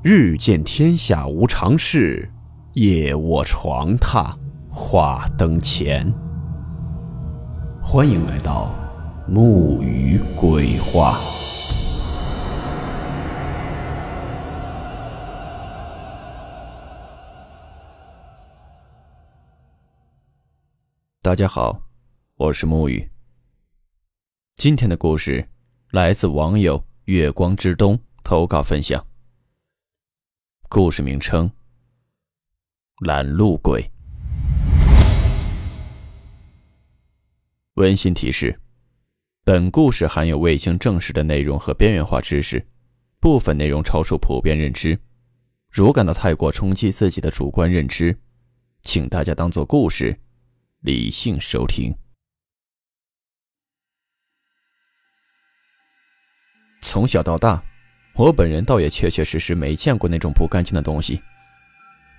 [0.00, 2.30] 日见天下无常事，
[2.74, 4.32] 夜卧床榻
[4.70, 6.08] 话灯前。
[7.82, 8.72] 欢迎来到
[9.26, 11.18] 木鱼鬼话。
[21.20, 21.76] 大家好，
[22.36, 23.10] 我是木鱼。
[24.54, 25.48] 今天的故事
[25.90, 29.04] 来自网友月光之东投稿分享。
[30.70, 31.50] 故事名称：
[33.00, 33.90] 拦路鬼。
[37.74, 38.60] 温馨提示：
[39.44, 42.62] 本故事含有未经证实的内容和边缘化知识，
[43.18, 44.98] 部分内容超出普遍认知。
[45.70, 48.14] 如感到太过冲击自己的主观认知，
[48.82, 50.20] 请大家当做故事，
[50.80, 51.96] 理性收听。
[56.82, 57.67] 从小到大。
[58.18, 61.22] 我本人倒也确确实实没见过那种不干净的东西，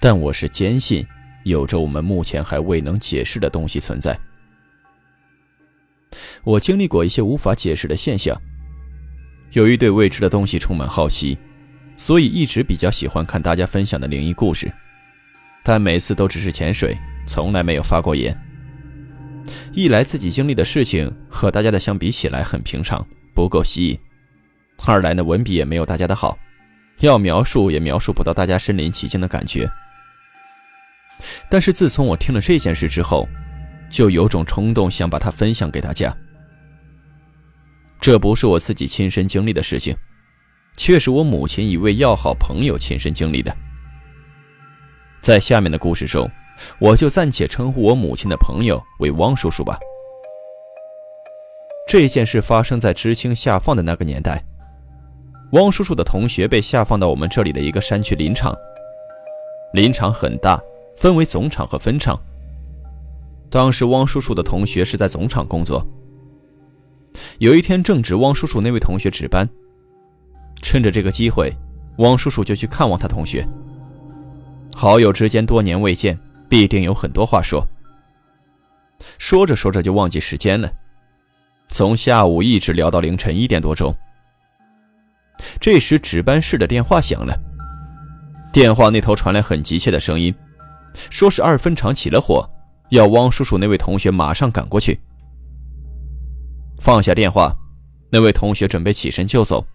[0.00, 1.04] 但我是坚信
[1.42, 4.16] 有着我们目前还未能解释的东西存在。
[6.44, 8.40] 我经历过一些无法解释的现象，
[9.54, 11.36] 由于对未知的东西充满好奇，
[11.96, 14.72] 所以一直比较喜欢看大家分享的灵异故事，
[15.64, 18.40] 但每次都只是潜水，从来没有发过言。
[19.72, 23.04] 一来自己经历的事情和大家的相比起来很平常，
[23.34, 23.98] 不够吸引。
[24.86, 26.38] 二来呢，文笔也没有大家的好，
[27.00, 29.70] 要描述也描述不到大家身临其境的感觉。
[31.50, 33.28] 但是自从我听了这件事之后，
[33.90, 36.16] 就有种冲动想把它分享给大家。
[38.00, 39.94] 这不是我自己亲身经历的事情，
[40.76, 43.54] 却是我母亲一位要好朋友亲身经历的。
[45.20, 46.30] 在下面的故事中，
[46.78, 49.78] 我就暂且称呼我母亲的朋友为汪叔叔吧。
[51.86, 54.42] 这件事发生在知青下放的那个年代。
[55.52, 58.54] 汪叔叔的同学被下放到我们这里的一个山区林场。
[59.72, 60.60] 林场很大，
[60.96, 62.20] 分为总场和分场。
[63.50, 65.86] 当时汪叔叔的同学是在总场工作。
[67.38, 69.48] 有一天正值汪叔叔那位同学值班，
[70.60, 71.50] 趁着这个机会，
[71.98, 73.46] 汪叔叔就去看望他同学。
[74.74, 77.66] 好友之间多年未见，必定有很多话说。
[79.16, 80.70] 说着说着就忘记时间了，
[81.68, 83.94] 从下午一直聊到凌晨一点多钟。
[85.60, 87.38] 这时，值班室的电话响了。
[88.52, 90.34] 电话那头传来很急切的声音，
[91.10, 92.48] 说是二分厂起了火，
[92.90, 94.98] 要汪叔叔那位同学马上赶过去。
[96.80, 97.54] 放下电话，
[98.10, 99.66] 那位同学准备起身就走。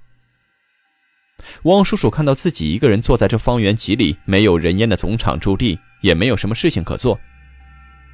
[1.64, 7.20] 汪叔叔看到自己一个人坐在这方圆几里没有人烟的总厂驻地，也没有什么事情可做，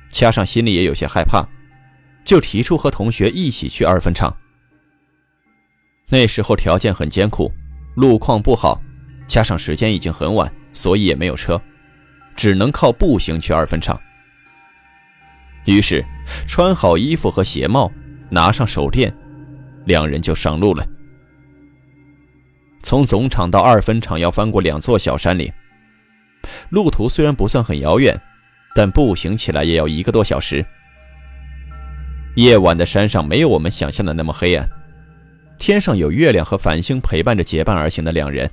[0.10, 1.48] 加上心里也有些害怕，
[2.26, 4.36] 就提出和同学一起去二分厂。
[6.12, 7.52] 那时候条件很艰苦，
[7.96, 8.82] 路况不好，
[9.28, 11.62] 加上时间已经很晚，所以也没有车，
[12.36, 14.00] 只能靠步行去二分厂。
[15.66, 16.04] 于是，
[16.48, 17.92] 穿好衣服和鞋帽，
[18.30, 19.14] 拿上手电，
[19.86, 20.84] 两人就上路了。
[22.82, 25.52] 从总厂到二分厂要翻过两座小山岭，
[26.70, 28.20] 路途虽然不算很遥远，
[28.74, 30.66] 但步行起来也要一个多小时。
[32.36, 34.68] 夜晚的山上没有我们想象的那么黑暗。
[35.60, 38.50] 天上有月亮和繁星陪伴着结伴而行的两人。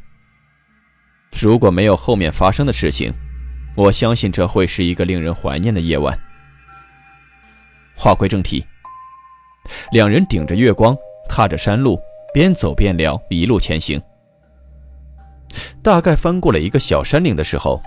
[1.40, 3.12] 如果没有后面发生的事情，
[3.76, 6.18] 我相信这会是一个令人怀念的夜晚。
[7.96, 8.62] 话归正题，
[9.92, 10.96] 两人顶着月光，
[11.28, 11.98] 踏着山路，
[12.34, 14.02] 边走边聊，一路前行。
[15.82, 17.80] 大概翻过了一个小山岭的时候，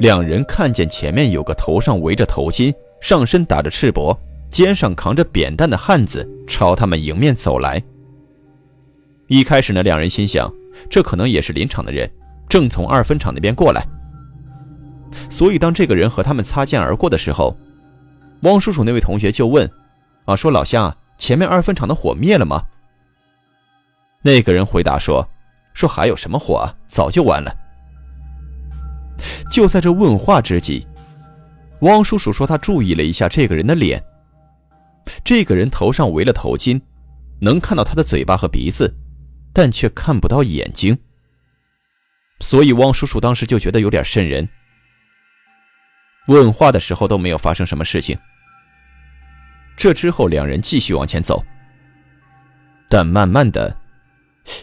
[0.00, 4.16] 两人看见前面有个头上围着头巾、上身打着赤膊、
[4.50, 7.80] 肩上扛着扁担的汉子朝他们迎面走来。
[9.34, 10.48] 一开始呢，两人心想，
[10.88, 12.08] 这可能也是林场的人，
[12.48, 13.84] 正从二分厂那边过来。
[15.28, 17.56] 所以当这个人和他们擦肩而过的时候，
[18.42, 19.68] 汪叔叔那位同学就问
[20.24, 22.62] ：“啊，说老乡，前面二分厂的火灭了吗？”
[24.22, 25.28] 那个人回答说
[25.74, 27.52] ：“说还有什么火啊，早就完了。”
[29.50, 30.86] 就在这问话之际，
[31.80, 34.00] 汪叔叔说他注意了一下这个人的脸，
[35.24, 36.80] 这个人头上围了头巾，
[37.40, 38.94] 能看到他的嘴巴和鼻子。
[39.54, 40.98] 但却看不到眼睛，
[42.40, 44.46] 所以汪叔叔当时就觉得有点瘆人。
[46.26, 48.18] 问话的时候都没有发生什么事情。
[49.76, 51.44] 这之后，两人继续往前走，
[52.88, 53.76] 但慢慢的，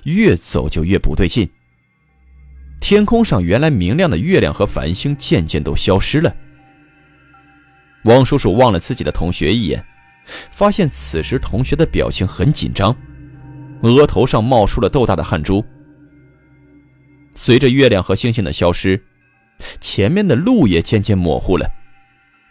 [0.03, 1.49] 越走就越不对劲。
[2.81, 6.35] 天空上原来明亮的月亮和繁星渐渐都消失了。
[8.05, 9.85] 汪叔叔望了自己的同学一眼，
[10.51, 12.93] 发现此时同学的表情很紧张。
[13.81, 15.63] 额头上冒出了豆大的汗珠。
[17.33, 19.01] 随着月亮和星星的消失，
[19.79, 21.69] 前面的路也渐渐模糊了，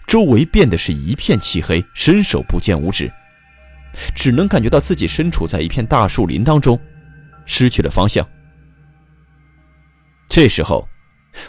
[0.06, 3.12] 周围变得是一片漆黑，伸手不见五指，
[4.14, 6.80] 只能感觉到自己身处在一片大树林当中，
[7.44, 8.26] 失去了方向。
[10.28, 10.88] 这时候，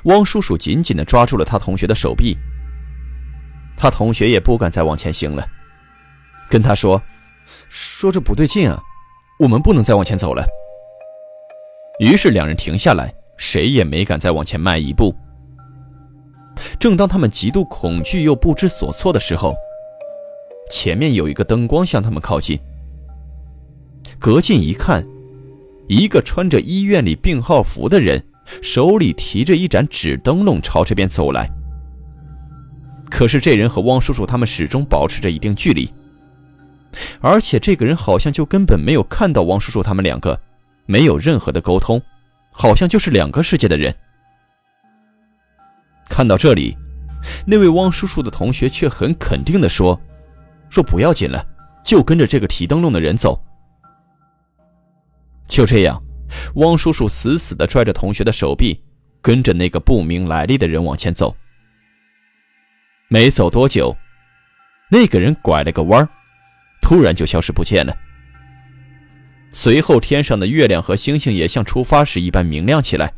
[0.03, 2.37] 汪叔叔紧紧地抓住了他同学的手臂，
[3.77, 5.47] 他同学也不敢再往前行了，
[6.49, 7.01] 跟他说
[7.69, 8.81] ：“说这不对劲啊，
[9.41, 10.45] 我们不能再往前走了。”
[11.99, 13.13] 于是两人停下来。
[13.37, 15.15] 谁也没敢再往前迈一步。
[16.79, 19.55] 正当他们极度恐惧又不知所措的时候，
[20.69, 22.59] 前面有一个灯光向他们靠近。
[24.19, 25.03] 隔近一看，
[25.87, 28.23] 一个穿着医院里病号服的人，
[28.61, 31.49] 手里提着一盏纸灯笼朝这边走来。
[33.09, 35.91] 可是这人和汪叔叔他们始终保持着一定距离，
[37.21, 40.39] 而且这个人好像就根本没有看到汪叔叔他们两个，
[40.85, 42.01] 没有任何的沟通。
[42.53, 43.95] 好像就是两个世界的人。
[46.09, 46.75] 看到这里，
[47.47, 49.97] 那位汪叔叔的同学却很肯定地说
[50.69, 51.41] ：“说不要紧了，
[51.81, 53.41] 就跟着这个提灯笼的人走。”
[55.47, 56.03] 就这样，
[56.55, 58.83] 汪叔叔死死地拽着同学的手臂，
[59.21, 61.33] 跟着那个不明来历的人往前走。
[63.07, 63.95] 没走多久，
[64.89, 66.09] 那个人拐了个弯儿，
[66.91, 67.97] 突然就消失不见了。
[69.49, 73.13] 随后，天上的月亮和星星也像出发时一般明亮起来。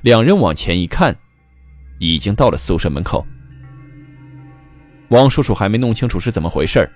[0.00, 1.14] 两人往前一看，
[1.98, 3.26] 已经到了宿舍门口。
[5.10, 6.88] 王叔叔还没弄清楚是怎么回事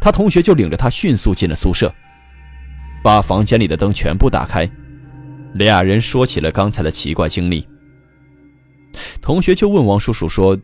[0.00, 1.94] 他同学就领着他迅速进了宿舍，
[3.02, 4.66] 把房间里的灯全部打开。
[5.52, 7.68] 俩人说起了刚才的奇怪经历。
[9.20, 10.58] 同学就问王叔叔说：“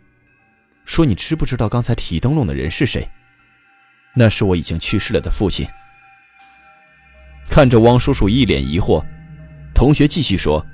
[0.86, 3.06] 说你知不知道刚才提灯笼的人是谁？
[4.16, 5.66] 那是我已经去世了的父亲。”
[7.48, 9.04] 看着汪叔叔一脸疑惑，
[9.74, 10.64] 同学继续说：“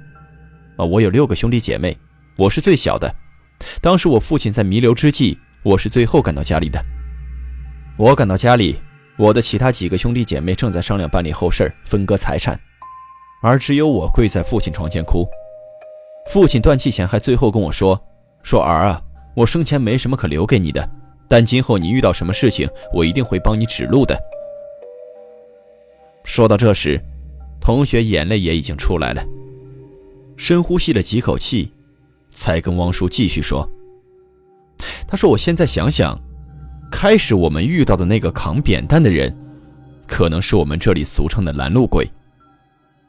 [0.79, 1.97] 啊，我有六个兄弟姐妹，
[2.37, 3.15] 我是最小的。
[3.81, 6.83] 当时我父亲在弥留之际，我是最后赶到家里的。
[7.97, 8.81] 我赶到家里，
[9.17, 12.59] 我的其他几个兄弟姐妹正在商量办理后事分割财产，
[13.43, 15.29] 而只有我跪在父亲床前哭。
[16.31, 18.03] 父亲断气前还最后跟我说：
[18.43, 19.01] 说儿啊，
[19.37, 20.89] 我生前没什么可留给你的，
[21.33, 24.21] 但今后你遇到什么事情，我一定会帮你指路的。”
[26.25, 27.03] 说到这时，
[27.59, 29.25] 同学眼泪也已经出来了，
[30.37, 31.73] 深呼吸了几口气，
[32.29, 33.67] 才跟汪叔继续说
[35.09, 36.21] ：“他说，我现在想想，
[36.91, 39.35] 开始我们遇到的那个扛扁担的人，
[40.07, 42.07] 可能是我们这里俗称的拦路鬼。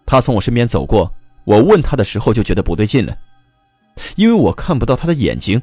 [0.06, 3.18] 他从我身边走过，我问他的时候就觉得不对劲了，
[4.16, 5.62] 因为我看不到他的眼睛，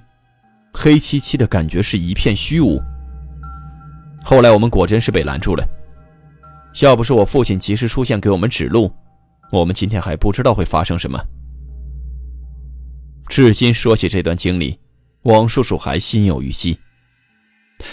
[0.73, 2.81] 黑漆漆的感觉是一片虚无。
[4.23, 5.67] 后来我们果真是被拦住了。”
[6.83, 8.95] 要不是我父亲及时出现给我们指路，
[9.51, 11.21] 我们今天还不知道会发生什么。
[13.29, 14.79] 至今说起这段经历，
[15.23, 16.79] 王叔叔还心有余悸。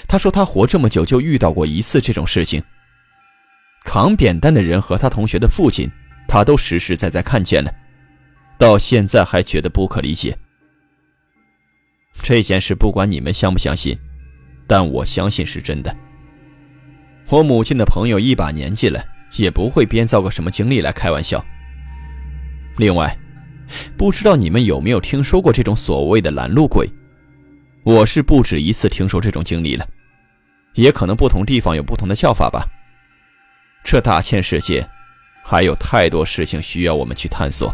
[0.07, 2.61] 他说他活这么久就遇到过一次这种事情。
[3.83, 5.89] 扛扁担的人和他同学的父亲，
[6.27, 7.73] 他都实实在在看见了，
[8.59, 10.37] 到现在还觉得不可理解。
[12.21, 13.97] 这件事不管你们相不相信，
[14.67, 15.95] 但我相信是真的。
[17.29, 19.03] 我母亲的朋友一把年纪了，
[19.37, 21.43] 也不会编造个什么经历来开玩笑。
[22.77, 23.17] 另外，
[23.97, 26.89] 不知道你们有没有听说过这种所谓的拦路鬼？
[27.83, 29.87] 我是不止一次听说这种经历了，
[30.73, 32.67] 也可能不同地方有不同的叫法吧。
[33.83, 34.85] 这大千世界，
[35.43, 37.73] 还有太多事情需要我们去探索。